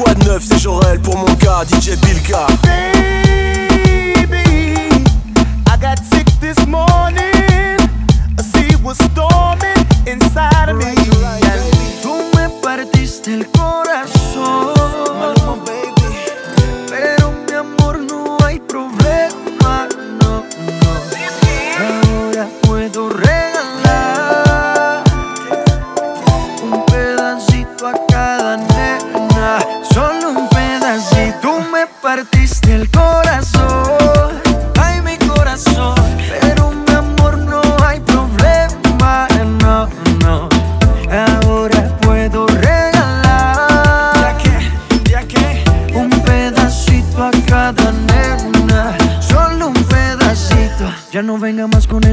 9, 0.00 0.42
c'est 0.42 0.58
Jorel 0.58 1.00
pour 1.00 1.16
mon 1.16 1.34
cas, 1.36 1.64
DJ 1.64 1.96
Bilka. 2.00 2.46
Baby, 2.62 4.34
I 5.66 5.76
got 5.80 5.98
sick 5.98 6.26
this 6.40 6.66
morning. 6.66 7.78
A 8.38 8.42
sea 8.42 8.74
was 8.82 8.96
storming 8.98 9.86
inside 10.06 10.70
of 10.70 10.76
me. 10.76 10.94
Tú 12.02 12.14
me 12.36 12.48
partiste 12.62 13.34
el 13.34 13.46
corazón. 13.48 14.81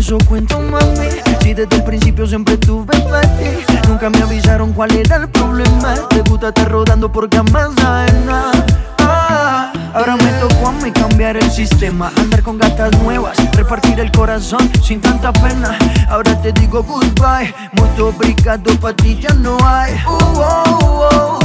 Eso, 0.10 0.18
cuento 0.28 0.60
mami. 0.60 1.10
Si 1.42 1.54
desde 1.54 1.76
el 1.76 1.84
principio 1.84 2.26
siempre 2.26 2.58
tuve 2.58 2.98
ti. 2.98 3.88
Nunca 3.88 4.10
me 4.10 4.22
avisaron 4.22 4.74
cuál 4.74 4.92
era 4.96 5.18
el 5.18 5.30
problema. 5.30 5.94
Te 6.10 6.22
gusta 6.22 6.50
estar 6.50 6.70
rodando 6.70 7.12
por 7.12 7.30
camas 7.30 7.70
ajenas. 7.78 8.64
Ah, 9.00 9.72
Ahora 9.94 10.16
me 10.18 10.32
tocó 10.34 10.68
a 10.68 10.72
mí 10.72 10.92
cambiar 10.92 11.36
el 11.38 11.50
sistema, 11.52 12.12
andar 12.18 12.44
con 12.44 12.60
gatas 12.60 12.92
nuevas, 13.02 13.38
repartir 13.54 14.00
el 14.00 14.12
corazón 14.12 14.70
sin 14.84 15.02
tanta 15.02 15.34
pena. 15.34 15.78
Ahora 16.08 16.40
te 16.42 16.52
digo 16.52 16.84
goodbye, 16.84 17.54
muy 17.74 18.00
obrigado, 18.00 18.72
pa' 18.80 18.94
ti 18.94 19.18
ya 19.20 19.34
no 19.34 19.58
hay. 19.66 19.94
Uh, 20.06 20.10
oh, 20.12 21.10
oh, 21.12 21.39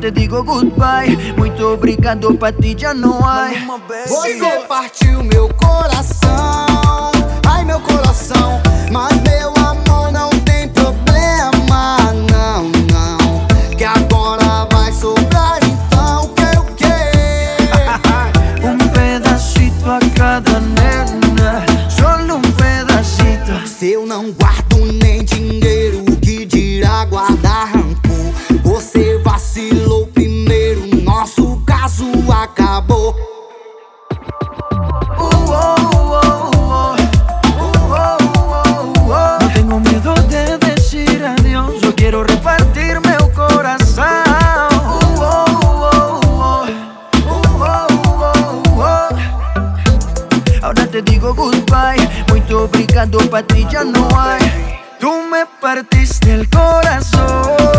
te 0.00 0.10
digo 0.10 0.42
goodbye, 0.42 1.34
muito 1.36 1.62
obrigado, 1.62 2.34
pra 2.34 2.50
ti 2.50 2.74
já 2.76 2.94
não 2.94 3.20
há. 3.26 3.50
Você 4.06 4.64
partiu 4.66 5.22
meu 5.22 5.46
coração, 5.54 7.12
ai 7.46 7.64
meu 7.66 7.80
coração. 7.80 8.62
Mas 8.90 9.20
meu 9.20 9.59
Ahora 50.70 50.86
te 50.86 51.02
digo 51.02 51.34
goodbye, 51.34 52.08
muito 52.28 52.62
obrigado, 52.62 53.18
pa' 53.28 53.42
ti 53.42 53.66
ya 53.72 53.82
no 53.82 54.08
hay. 54.16 54.38
Tú 55.00 55.10
me 55.28 55.44
partiste 55.60 56.32
el 56.32 56.48
corazón. 56.48 57.69